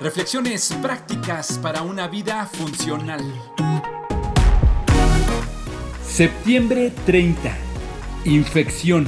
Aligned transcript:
Reflexiones 0.00 0.74
prácticas 0.80 1.58
para 1.58 1.82
una 1.82 2.08
vida 2.08 2.46
funcional. 2.46 3.20
Septiembre 6.02 6.92
30. 7.04 7.54
Infección. 8.24 9.06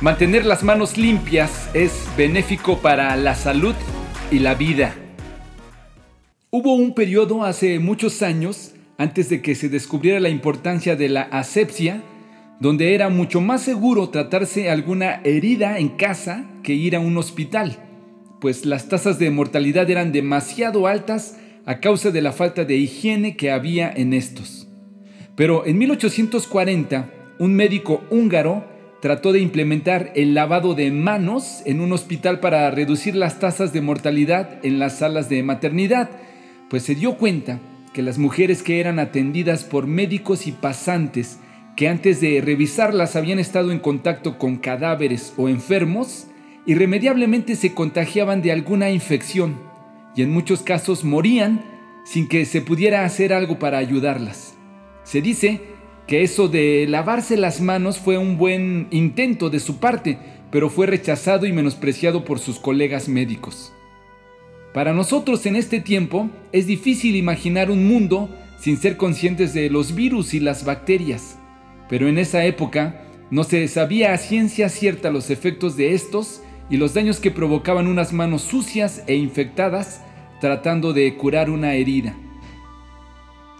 Mantener 0.00 0.44
las 0.44 0.64
manos 0.64 0.98
limpias 0.98 1.70
es 1.74 1.92
benéfico 2.16 2.78
para 2.78 3.14
la 3.16 3.36
salud 3.36 3.74
y 4.32 4.40
la 4.40 4.54
vida. 4.54 4.94
Hubo 6.50 6.74
un 6.74 6.94
periodo 6.94 7.44
hace 7.44 7.78
muchos 7.78 8.20
años, 8.20 8.72
antes 8.98 9.28
de 9.28 9.40
que 9.42 9.54
se 9.54 9.68
descubriera 9.68 10.18
la 10.18 10.28
importancia 10.28 10.96
de 10.96 11.08
la 11.08 11.22
asepsia, 11.22 12.02
donde 12.60 12.94
era 12.94 13.08
mucho 13.08 13.40
más 13.40 13.62
seguro 13.62 14.10
tratarse 14.10 14.70
alguna 14.70 15.22
herida 15.24 15.78
en 15.78 15.88
casa 15.88 16.44
que 16.62 16.74
ir 16.74 16.94
a 16.94 17.00
un 17.00 17.16
hospital, 17.16 17.78
pues 18.38 18.66
las 18.66 18.88
tasas 18.88 19.18
de 19.18 19.30
mortalidad 19.30 19.88
eran 19.90 20.12
demasiado 20.12 20.86
altas 20.86 21.38
a 21.64 21.80
causa 21.80 22.10
de 22.10 22.20
la 22.20 22.32
falta 22.32 22.64
de 22.64 22.76
higiene 22.76 23.36
que 23.36 23.50
había 23.50 23.90
en 23.90 24.12
estos. 24.12 24.68
Pero 25.36 25.66
en 25.66 25.78
1840, 25.78 27.10
un 27.38 27.54
médico 27.54 28.02
húngaro 28.10 28.68
trató 29.00 29.32
de 29.32 29.40
implementar 29.40 30.12
el 30.14 30.34
lavado 30.34 30.74
de 30.74 30.90
manos 30.90 31.62
en 31.64 31.80
un 31.80 31.92
hospital 31.92 32.40
para 32.40 32.70
reducir 32.70 33.16
las 33.16 33.38
tasas 33.38 33.72
de 33.72 33.80
mortalidad 33.80 34.62
en 34.62 34.78
las 34.78 34.98
salas 34.98 35.30
de 35.30 35.42
maternidad, 35.42 36.10
pues 36.68 36.82
se 36.82 36.94
dio 36.94 37.16
cuenta 37.16 37.58
que 37.94 38.02
las 38.02 38.18
mujeres 38.18 38.62
que 38.62 38.80
eran 38.80 38.98
atendidas 38.98 39.64
por 39.64 39.86
médicos 39.86 40.46
y 40.46 40.52
pasantes 40.52 41.38
que 41.80 41.88
antes 41.88 42.20
de 42.20 42.42
revisarlas 42.42 43.16
habían 43.16 43.38
estado 43.38 43.72
en 43.72 43.78
contacto 43.78 44.36
con 44.36 44.58
cadáveres 44.58 45.32
o 45.38 45.48
enfermos, 45.48 46.26
irremediablemente 46.66 47.56
se 47.56 47.72
contagiaban 47.72 48.42
de 48.42 48.52
alguna 48.52 48.90
infección 48.90 49.58
y 50.14 50.20
en 50.20 50.30
muchos 50.30 50.60
casos 50.60 51.04
morían 51.04 51.64
sin 52.04 52.28
que 52.28 52.44
se 52.44 52.60
pudiera 52.60 53.06
hacer 53.06 53.32
algo 53.32 53.58
para 53.58 53.78
ayudarlas. 53.78 54.58
Se 55.04 55.22
dice 55.22 55.62
que 56.06 56.22
eso 56.22 56.48
de 56.48 56.84
lavarse 56.86 57.38
las 57.38 57.62
manos 57.62 57.98
fue 57.98 58.18
un 58.18 58.36
buen 58.36 58.86
intento 58.90 59.48
de 59.48 59.58
su 59.58 59.78
parte, 59.78 60.18
pero 60.50 60.68
fue 60.68 60.86
rechazado 60.86 61.46
y 61.46 61.52
menospreciado 61.54 62.26
por 62.26 62.40
sus 62.40 62.58
colegas 62.58 63.08
médicos. 63.08 63.72
Para 64.74 64.92
nosotros 64.92 65.46
en 65.46 65.56
este 65.56 65.80
tiempo 65.80 66.28
es 66.52 66.66
difícil 66.66 67.16
imaginar 67.16 67.70
un 67.70 67.88
mundo 67.88 68.28
sin 68.58 68.76
ser 68.76 68.98
conscientes 68.98 69.54
de 69.54 69.70
los 69.70 69.94
virus 69.94 70.34
y 70.34 70.40
las 70.40 70.66
bacterias, 70.66 71.38
pero 71.90 72.08
en 72.08 72.16
esa 72.18 72.44
época 72.44 73.02
no 73.30 73.44
se 73.44 73.66
sabía 73.68 74.14
a 74.14 74.18
ciencia 74.18 74.68
cierta 74.68 75.10
los 75.10 75.28
efectos 75.28 75.76
de 75.76 75.92
estos 75.92 76.40
y 76.70 76.76
los 76.76 76.94
daños 76.94 77.18
que 77.18 77.32
provocaban 77.32 77.88
unas 77.88 78.12
manos 78.12 78.42
sucias 78.42 79.02
e 79.08 79.16
infectadas 79.16 80.00
tratando 80.40 80.92
de 80.92 81.16
curar 81.16 81.50
una 81.50 81.74
herida. 81.74 82.14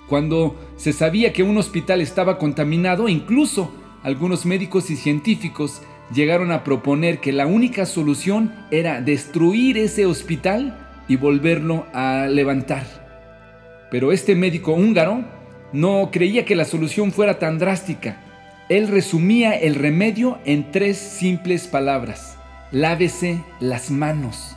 Cuando 0.09 0.57
se 0.77 0.93
sabía 0.93 1.33
que 1.33 1.43
un 1.43 1.59
hospital 1.59 2.01
estaba 2.01 2.39
contaminado, 2.39 3.09
incluso 3.09 3.75
algunos 4.03 4.47
médicos 4.47 4.91
y 4.91 4.97
científicos 4.97 5.83
llegaron 6.15 6.53
a 6.53 6.65
proponer 6.65 7.19
que 7.19 7.33
la 7.33 7.47
única 7.47 7.85
solución 7.85 8.55
era 8.71 9.01
destruir 9.01 9.77
ese 9.77 10.07
hospital 10.07 10.89
y 11.09 11.17
volverlo 11.17 11.87
a 11.93 12.27
levantar. 12.29 13.89
Pero 13.91 14.13
este 14.13 14.37
médico 14.37 14.73
húngaro 14.73 15.25
no 15.73 16.11
creía 16.13 16.45
que 16.45 16.57
la 16.57 16.65
solución 16.65 17.13
fuera 17.13 17.39
tan 17.39 17.59
drástica. 17.59 18.21
Él 18.69 18.89
resumía 18.89 19.53
el 19.53 19.75
remedio 19.75 20.39
en 20.45 20.71
tres 20.71 20.97
simples 20.97 21.67
palabras. 21.67 22.39
Lávese 22.73 23.43
las 23.61 23.91
manos. 23.91 24.57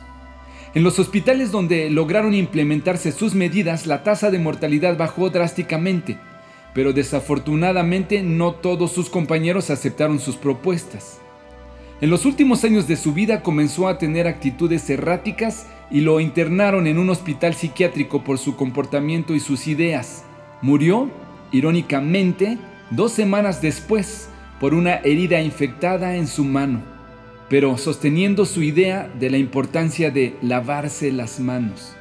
En 0.74 0.82
los 0.82 0.98
hospitales 0.98 1.52
donde 1.52 1.88
lograron 1.88 2.34
implementarse 2.34 3.12
sus 3.12 3.34
medidas, 3.34 3.86
la 3.86 4.02
tasa 4.02 4.30
de 4.30 4.40
mortalidad 4.40 4.96
bajó 4.96 5.30
drásticamente, 5.30 6.18
pero 6.74 6.92
desafortunadamente 6.92 8.22
no 8.22 8.54
todos 8.54 8.92
sus 8.92 9.08
compañeros 9.08 9.70
aceptaron 9.70 10.18
sus 10.18 10.36
propuestas. 10.36 11.20
En 12.00 12.10
los 12.10 12.24
últimos 12.24 12.64
años 12.64 12.88
de 12.88 12.96
su 12.96 13.12
vida 13.12 13.42
comenzó 13.42 13.86
a 13.86 13.98
tener 13.98 14.26
actitudes 14.26 14.90
erráticas 14.90 15.68
y 15.92 16.00
lo 16.00 16.18
internaron 16.18 16.88
en 16.88 16.98
un 16.98 17.08
hospital 17.08 17.54
psiquiátrico 17.54 18.24
por 18.24 18.38
su 18.38 18.56
comportamiento 18.56 19.34
y 19.34 19.40
sus 19.40 19.68
ideas. 19.68 20.24
Murió, 20.62 21.10
irónicamente, 21.52 22.58
dos 22.90 23.12
semanas 23.12 23.60
después 23.60 24.28
por 24.60 24.74
una 24.74 24.96
herida 24.96 25.40
infectada 25.40 26.16
en 26.16 26.26
su 26.26 26.44
mano 26.44 26.94
pero 27.48 27.76
sosteniendo 27.78 28.46
su 28.46 28.62
idea 28.62 29.10
de 29.18 29.30
la 29.30 29.38
importancia 29.38 30.10
de 30.10 30.36
lavarse 30.42 31.12
las 31.12 31.40
manos. 31.40 31.94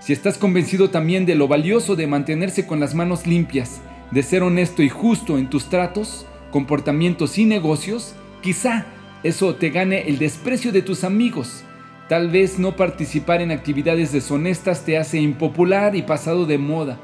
Si 0.00 0.12
estás 0.12 0.38
convencido 0.38 0.90
también 0.90 1.26
de 1.26 1.34
lo 1.34 1.48
valioso 1.48 1.96
de 1.96 2.06
mantenerse 2.06 2.66
con 2.66 2.80
las 2.80 2.94
manos 2.94 3.26
limpias, 3.26 3.80
de 4.10 4.22
ser 4.22 4.42
honesto 4.42 4.82
y 4.82 4.88
justo 4.88 5.38
en 5.38 5.50
tus 5.50 5.66
tratos, 5.66 6.26
comportamientos 6.50 7.36
y 7.38 7.44
negocios, 7.44 8.14
quizá 8.40 8.86
eso 9.22 9.54
te 9.56 9.70
gane 9.70 10.08
el 10.08 10.18
desprecio 10.18 10.72
de 10.72 10.82
tus 10.82 11.04
amigos. 11.04 11.62
Tal 12.08 12.30
vez 12.30 12.58
no 12.58 12.74
participar 12.74 13.42
en 13.42 13.50
actividades 13.50 14.12
deshonestas 14.12 14.84
te 14.84 14.96
hace 14.96 15.20
impopular 15.20 15.94
y 15.94 16.02
pasado 16.02 16.46
de 16.46 16.58
moda. 16.58 16.98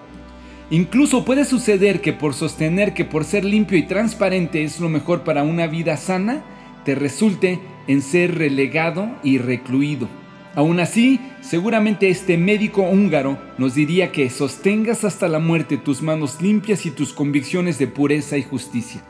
Incluso 0.70 1.24
puede 1.24 1.44
suceder 1.44 2.00
que 2.00 2.12
por 2.12 2.34
sostener 2.34 2.92
que 2.92 3.04
por 3.04 3.24
ser 3.24 3.44
limpio 3.44 3.78
y 3.78 3.84
transparente 3.84 4.64
es 4.64 4.80
lo 4.80 4.88
mejor 4.88 5.22
para 5.22 5.44
una 5.44 5.68
vida 5.68 5.96
sana, 5.96 6.42
te 6.84 6.96
resulte 6.96 7.60
en 7.86 8.02
ser 8.02 8.36
relegado 8.36 9.08
y 9.22 9.38
recluido. 9.38 10.08
Aún 10.56 10.80
así, 10.80 11.20
seguramente 11.40 12.08
este 12.08 12.36
médico 12.36 12.82
húngaro 12.82 13.38
nos 13.58 13.74
diría 13.74 14.10
que 14.10 14.28
sostengas 14.30 15.04
hasta 15.04 15.28
la 15.28 15.38
muerte 15.38 15.76
tus 15.76 16.02
manos 16.02 16.40
limpias 16.40 16.84
y 16.86 16.90
tus 16.90 17.12
convicciones 17.12 17.78
de 17.78 17.86
pureza 17.86 18.36
y 18.36 18.42
justicia. 18.42 19.02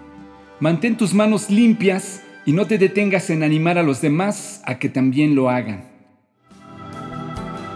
Mantén 0.61 0.97
tus 0.97 1.15
manos 1.15 1.49
limpias 1.49 2.23
y 2.45 2.53
no 2.53 2.67
te 2.67 2.79
detengas 2.79 3.31
en 3.31 3.43
animar 3.43 3.79
a 3.79 3.83
los 3.83 4.01
demás 4.01 4.61
a 4.67 4.79
que 4.79 4.89
también 4.89 5.35
lo 5.35 5.49
hagan. 5.49 5.85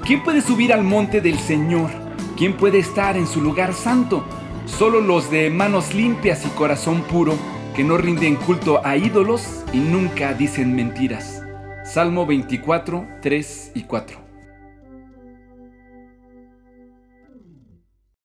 ¿Quién 0.04 0.22
puede 0.22 0.42
subir 0.42 0.72
al 0.72 0.82
monte 0.82 1.20
del 1.20 1.38
Señor? 1.38 2.09
¿Quién 2.40 2.56
puede 2.56 2.78
estar 2.78 3.18
en 3.18 3.26
su 3.26 3.42
lugar 3.42 3.74
santo? 3.74 4.24
Solo 4.64 5.02
los 5.02 5.30
de 5.30 5.50
manos 5.50 5.92
limpias 5.92 6.46
y 6.46 6.48
corazón 6.48 7.02
puro 7.02 7.34
que 7.76 7.84
no 7.84 7.98
rinden 7.98 8.36
culto 8.36 8.80
a 8.82 8.96
ídolos 8.96 9.62
y 9.74 9.76
nunca 9.76 10.32
dicen 10.32 10.74
mentiras. 10.74 11.42
Salmo 11.84 12.24
24, 12.24 13.06
3 13.20 13.72
y 13.74 13.82
4. 13.82 14.29